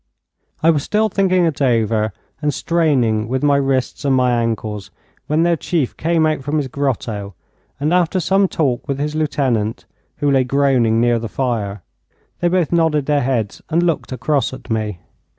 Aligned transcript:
I 0.63 0.71
was 0.71 0.81
still 0.81 1.09
thinking 1.09 1.45
it 1.45 1.61
over 1.61 2.11
and 2.41 2.51
straining 2.51 3.27
with 3.27 3.43
my 3.43 3.57
wrists 3.57 4.03
and 4.03 4.15
my 4.15 4.41
ankles, 4.41 4.89
when 5.27 5.43
their 5.43 5.55
chief 5.55 5.95
came 5.95 6.25
out 6.25 6.41
from 6.43 6.57
his 6.57 6.67
grotto, 6.67 7.35
and 7.79 7.93
after 7.93 8.19
some 8.19 8.47
talk 8.47 8.87
with 8.87 8.97
his 8.97 9.13
lieutenant, 9.13 9.85
who 10.17 10.31
lay 10.31 10.43
groaning 10.43 10.99
near 10.99 11.19
the 11.19 11.29
fire, 11.29 11.83
they 12.39 12.47
both 12.47 12.71
nodded 12.71 13.05
their 13.05 13.21
heads 13.21 13.61
and 13.69 13.83
looked 13.83 14.11
across 14.11 14.53
at 14.53 14.71
me. 14.71 15.01